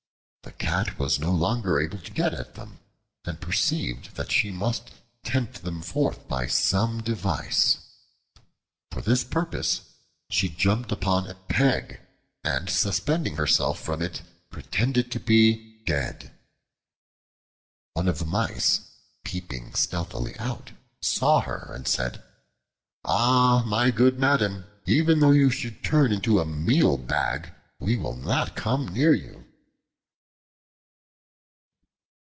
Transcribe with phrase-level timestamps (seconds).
[0.43, 2.79] The Cat was no longer able to get at them
[3.25, 4.91] and perceived that she must
[5.23, 7.77] tempt them forth by some device.
[8.91, 9.81] For this purpose
[10.29, 11.99] she jumped upon a peg,
[12.43, 16.31] and suspending herself from it, pretended to be dead.
[17.93, 18.81] One of the Mice,
[19.23, 20.71] peeping stealthily out,
[21.01, 22.23] saw her and said,
[23.03, 28.15] "Ah, my good madam, even though you should turn into a meal bag, we will
[28.15, 29.39] not come near you."